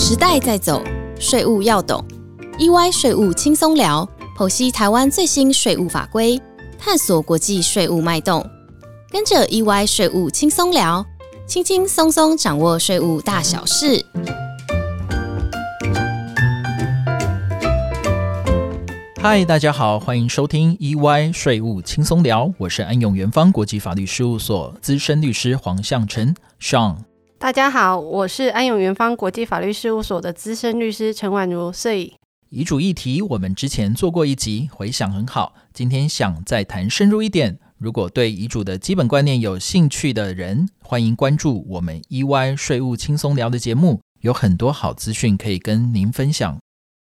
[0.00, 0.80] 时代在走，
[1.18, 2.02] 税务要懂。
[2.56, 6.40] EY 税务轻松聊，剖析台湾最新税务法规，
[6.78, 8.48] 探索国际税务脉动。
[9.10, 11.04] 跟着 EY 税务轻松聊，
[11.48, 14.06] 轻轻松松掌握税务大小事。
[19.20, 27.07] 嗨，大家好，欢迎收听 EY 税务轻松聊，我是安永元方国际法律事务所资深律师黄向成 Sean。
[27.40, 31.72] 大家好，我是安永元方国际法律事务所的资深律师陈婉如。
[31.72, 32.12] 所以
[32.50, 35.54] 遗嘱议题我们之前做过一集，回想很好。
[35.72, 46.58] 今天想再谈深入一点，如果对遗嘱的基本观念有兴趣的人，欢迎关注我们 EY 税务轻松聊的节目，有很多好资讯可以跟您分享。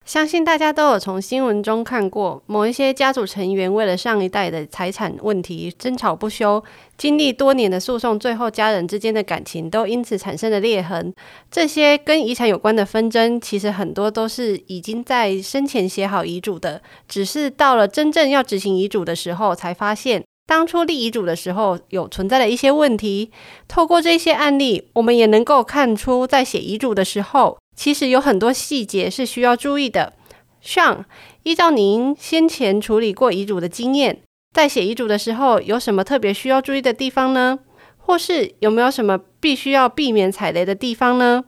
[0.05, 6.61] 相信大家都有从新闻中看过，某一些家族成员为了上一代的财产问题争吵不休，
[6.97, 11.13] 经历多年的诉讼，最后家人之间的感情都因此产生了裂痕。
[11.49, 23.31] 这些跟遗产有关的纷争，其实很多都是已经在生前写好遗嘱的，只是到了真正要执行遗嘱的时候，才发现当初立遗嘱的时候有存在的一些问题。
[23.69, 27.57] 透过这些案例，我们也能够看出，在写遗嘱的时候。
[27.75, 30.13] 其实有很多细节是需要注意的。
[30.61, 31.05] 像
[31.43, 34.21] 依照您先前处理过遗嘱的经验，
[34.53, 37.59] 在写遗嘱的时候，有什么特别需要注意的地方呢？
[37.97, 41.45] 或是有没有什么必须要避免踩雷的地方呢？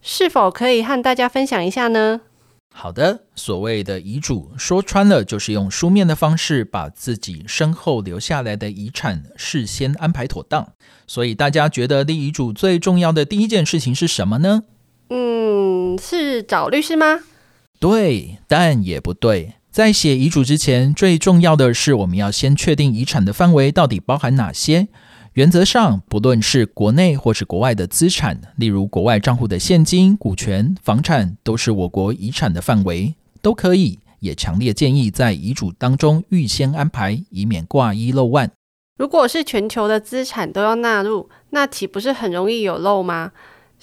[0.00, 2.20] 是否可以和大家分享一下呢？
[2.74, 10.72] 好的，所谓的遗嘱，说穿了就是用书面的方式，把自己身后留下来的遗产事先安排妥当。
[11.06, 14.64] 所以大家觉得立遗嘱最重要的第一件事情是什么呢？
[15.10, 15.43] 嗯，
[15.98, 17.20] 是找律师吗？
[17.78, 19.54] 对，但也不对。
[19.70, 24.88] 在写遗嘱之前，最重要的是我们要先确定遗产的范围到底包含哪些。
[25.32, 33.98] 原则上，不论是国内或是国外的资产，例如国外账户的现金、股权、房产，都是我国遗产的范围，都可以。
[34.20, 38.50] 也强烈建议在遗嘱当中预先安排，以免挂一漏万。
[38.96, 43.32] 如果是全球的资产都要纳入，那岂不是很容易有漏吗？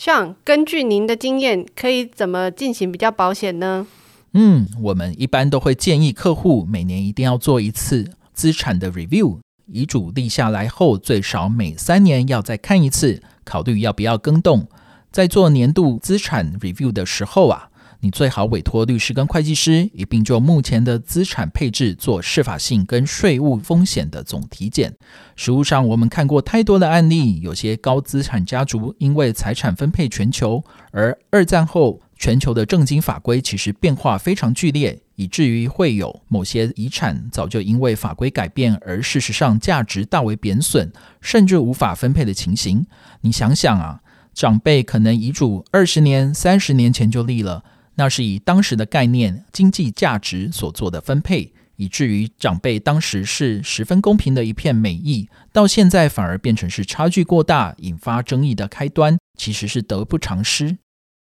[0.04, 3.86] 像根据您的经验，可以怎么进行比较保险呢？
[4.34, 14.68] 嗯，我们一般都会建议客户每年一定要做一次资产的 review，遗嘱立下来后，最少每三年要再看一次，考虑要不要更动。
[15.12, 17.70] 在做年度资产 review 的时候啊。
[18.04, 24.96] 你最好委托律师跟会计师一并就目前的资产配置做适法性跟税务风险的总体检。
[25.36, 40.92] 实务上，我们看过太多的案例，有些高资产家族因为财产分配全球，而二战后全球的政经法规其实变化非常剧烈，以至于会有某些遗产早就因为法规改变而事实上价值大为贬损，
[41.22, 42.84] 甚至无法分配的情形。
[43.22, 44.02] 你想想啊，
[44.34, 47.64] 长辈可能遗嘱二十年、三十年前就立了。
[47.96, 60.78] 那是以当时的概念、经济价值所做的分配，以至于长辈当时是十分公平的一片美意，到现在反而变成是差距过大、引发争议的开端，其实是得不偿失。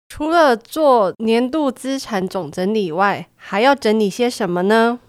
[0.09, 4.99] 除了做年度资产总整理外，还要整理些什么呢？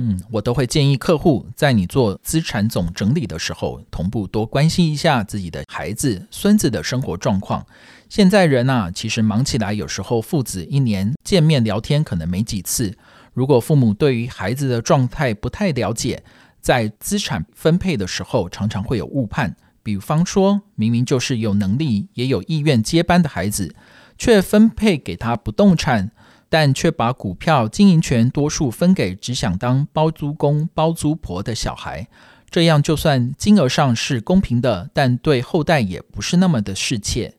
[0.00, 7.66] 嗯，我都会建议客户在你做资产总整理的时候，同步多关心一下自己的孩子、孙子的生活状况。
[8.08, 12.96] 现在人啊，其实忙起来，有时候父子一年见面聊天可能没几次。
[13.34, 16.22] 如果父母对于孩子的状态不太了解，
[16.60, 19.56] 在资产分配的时候，常常会有误判。
[19.82, 23.74] 比方说，明明就是有能力也有意愿接班的孩子，
[24.16, 26.10] 却分配给他不动产，
[26.48, 32.06] 但却把股票经营权多数分给只想当包租公包租婆的小孩。
[32.50, 37.34] 这样就算金额上是公平的，但对后代也不是那么的适切。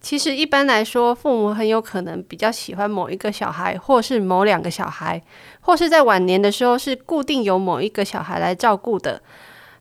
[0.00, 5.20] 其实一般来说，父母很有可能比较喜欢某一个小孩，或是某两个小孩，
[5.60, 9.20] 或是在晚年的时候是固定由某一个小孩来照顾的。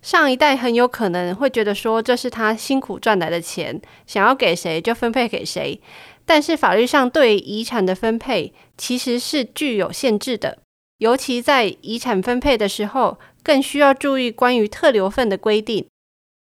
[0.02, 5.80] 上一代很有可能会觉得说，这是他辛苦赚来的钱，想要给谁就分配给谁。
[6.26, 10.60] 但是法律上对遗产的分配其实是具有限制的，
[10.98, 15.86] 尤其在遗产分配的时候，更需要注意关于特留份的规定。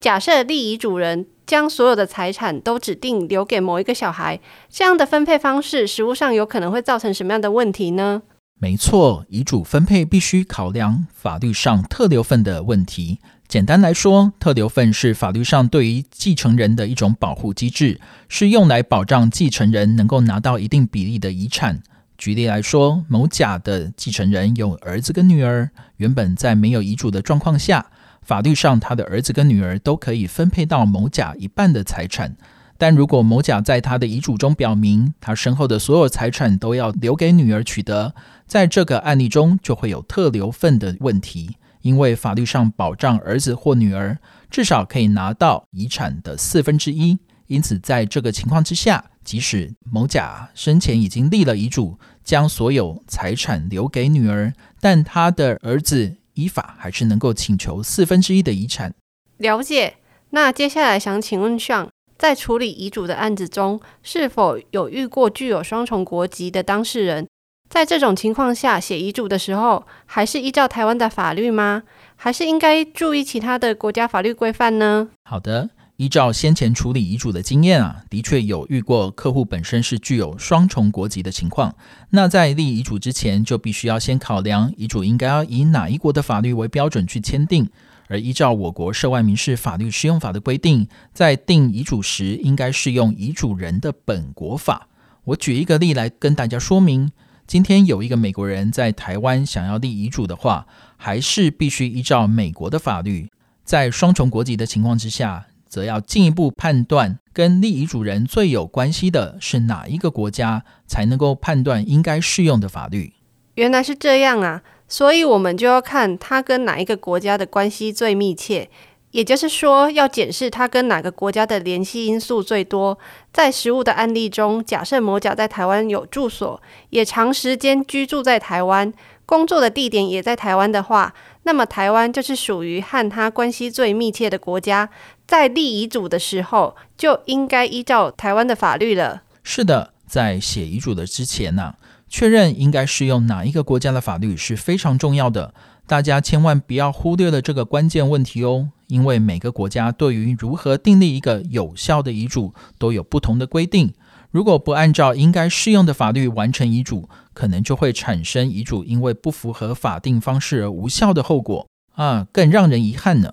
[0.00, 1.26] 假设立遗嘱人。
[1.44, 4.40] 将所有的财产都指定留给某一个小孩，
[4.70, 8.22] 这样的分配方式，实物上有可能会造成什么样的问题呢？
[8.62, 13.18] 没错，遗嘱分配必须考量法律上特留份的问题。
[13.48, 21.82] 简单来说，特留份是法律上对于继承人的一种保护机制，是用来保障继承人能够拿到一定比例的遗产。
[22.16, 27.86] 举例来说，某甲的继承人有儿子跟女儿，原本在没有遗嘱的状况下。
[28.22, 32.36] 法律上，他的儿子跟女儿都可以分配到某甲一半的财产，
[32.82, 38.12] 但如果某甲在他的遗嘱中表明，他身后的所有财产都要留给女儿取得，
[38.48, 44.18] 在这个案例中就会有特留份的问题，因为法律上保障儿子或女儿
[44.50, 47.16] 至少可以拿到遗产的四分之一。
[47.46, 58.92] 因此，在这个情况之下，即使某甲生前已经立了遗嘱，将所有财产留给女儿，但他的儿子依法还是能够请求四分之一的遗产。
[59.36, 59.98] 了解。
[60.30, 61.88] 那接下来想请问上。
[62.22, 67.26] 在处理遗嘱的案子中，是否有遇过具有双重国籍的当事人？
[67.68, 71.82] 在这种情况下，写遗嘱的时候，还是依照台湾的法律吗？
[72.14, 75.08] 还是应该注意其他的国家法律规范呢？
[75.24, 81.74] 好的，依照先前处理遗嘱的经验啊，的确有遇过客户本身是具有双重国籍的情况。
[82.10, 87.68] 那在立遗嘱之前，就必须要先考量遗嘱应该要以哪一国的法律为标准去签订。
[88.08, 94.88] 而依照我国涉外民事法律适用法的规定，在定遗嘱时，应该适用遗嘱人的本国法。
[95.24, 97.12] 我举一个例来跟大家说明：
[97.46, 100.66] 今天有一个美国人在台湾想要立遗嘱的话，
[100.96, 103.30] 还是必须依照美国的法律。
[103.64, 113.14] 在双重国籍的情况之下，则要进一步判断跟立遗嘱人最有关系的是哪一个国家，才能够判断应该适用的法律。
[113.54, 114.62] 原来是这样啊！
[114.92, 118.68] 所以，我们就要看他跟哪一个国家的关系最密切，
[119.12, 122.98] 也就是说，要检视他跟哪个国家的联系因素最多。
[123.32, 126.60] 在实物的案例中，假设某甲在台湾有住所，
[126.90, 128.92] 也长时间居住在台湾，
[129.24, 134.90] 工作的地点也在台湾的话，那么台湾就是属于和他关系最密切的国家。
[135.26, 139.22] 在立遗嘱的时候，就应该依照台湾的法律了。
[139.42, 141.76] 是的，在写遗嘱的之前呢。
[142.12, 145.54] 确认应该适用哪一个国家的法律是非常重要的，
[145.86, 148.68] 大家千万不要忽略了这个关键问题哦。
[148.88, 153.94] 因为每个国家对于如何订立一个有效的遗嘱都有不同的规定，
[154.30, 163.32] 如果不按照应该适用的法律完成遗嘱，可能就会产生遗嘱因为不符合法定方式而无效的后果啊，更让人遗憾呢。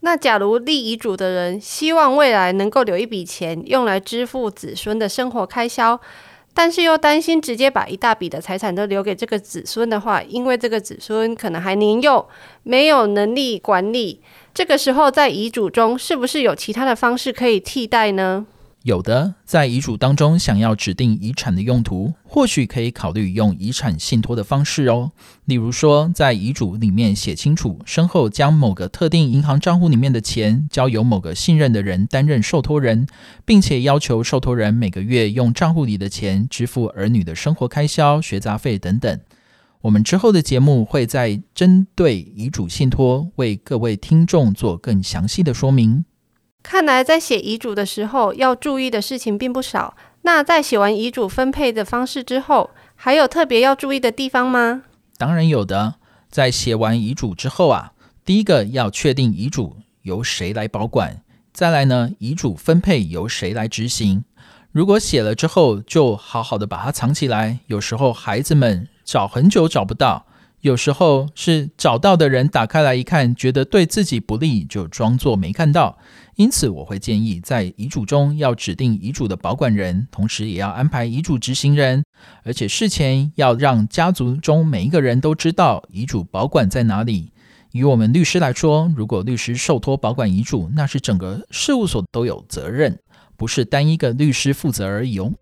[0.00, 6.00] 那假如立遗嘱的人希望未来能够留一笔钱用来支付子孙的生活开销。
[6.54, 12.28] 但是又担心直接把一大笔的财产都留给这个子孙的话，因为这个子孙可能还年幼，
[12.64, 14.20] 没有能力管理。
[14.52, 18.46] 这个时候在遗嘱中，是不是有其他的方式可以替代呢？
[18.88, 25.12] 有的，在遗嘱当中想要指定遗产的用途，或许可以考虑用遗产信托的方式哦。
[25.44, 33.06] 例如说，在遗嘱里面写清楚，身后将某个特定银行账户里面的钱交由某个信任的人担任受托人，
[33.44, 39.20] 并且要求受托人每个月用账户里的钱支付儿女的生活开销、学杂费等等。
[39.82, 46.06] 我们之后的节目会再针对遗嘱信托为各位听众做更详细的说明。
[46.62, 49.96] 看来在写遗嘱的时候要注意的事情并不少。
[50.22, 54.82] 那在写完遗嘱分配的方式之后，还有特别要注意的地方吗？
[55.16, 55.94] 当然有的。
[56.28, 61.22] 在写完遗嘱之后啊，第一个要确定遗嘱由谁来保管，
[61.54, 64.24] 再来呢，遗嘱分配由谁来执行。
[64.70, 70.26] 如果写了之后就好好的把它藏起来，有时候孩子们找很久找不到。
[70.60, 75.96] 有时候是找到的人打开来一看，觉得对自己不利，就装作没看到。
[76.34, 82.04] 因此，我会建议在遗嘱中要指定遗嘱的保管人，同时也要安排遗嘱执行人，
[82.42, 87.32] 而且事前要让家族中每一个人都知道遗嘱保管在哪里。
[87.72, 92.98] 以我们律师来说，如果律师受托保管遗嘱，那是整个事务所都有责任，
[93.36, 95.32] 不是单一个律师负责而已哦。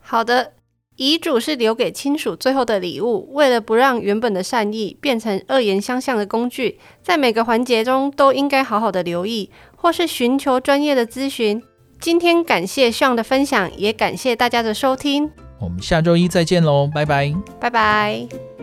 [0.00, 0.52] 好的。
[0.96, 11.62] 遗嘱是留给亲属最后的礼物，为了不让原本的善意变成恶言相向的工具，在每个环节中都应该好好的留意，或是寻求专业的咨询。
[12.00, 15.30] 今天感谢上的分享，也感谢大家的收听。
[15.60, 18.53] 我们下周一再见喽，拜拜，拜拜。